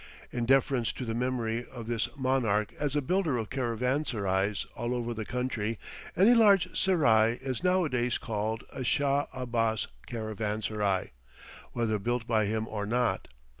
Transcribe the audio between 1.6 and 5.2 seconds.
of this monarch as a builder of caravanserais all over